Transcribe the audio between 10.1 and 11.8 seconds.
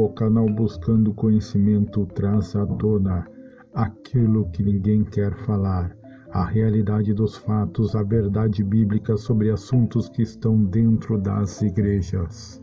estão dentro das